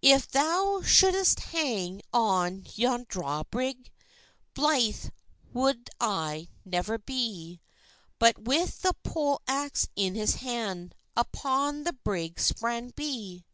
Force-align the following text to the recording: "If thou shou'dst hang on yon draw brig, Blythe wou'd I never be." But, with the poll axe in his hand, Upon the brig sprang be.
"If 0.00 0.26
thou 0.26 0.80
shou'dst 0.82 1.38
hang 1.52 2.00
on 2.14 2.64
yon 2.76 3.04
draw 3.10 3.44
brig, 3.44 3.90
Blythe 4.54 5.10
wou'd 5.52 5.90
I 6.00 6.48
never 6.64 6.96
be." 6.96 7.60
But, 8.18 8.38
with 8.38 8.80
the 8.80 8.94
poll 9.04 9.42
axe 9.46 9.86
in 9.96 10.14
his 10.14 10.36
hand, 10.36 10.94
Upon 11.14 11.82
the 11.84 11.92
brig 11.92 12.40
sprang 12.40 12.88
be. 12.96 13.44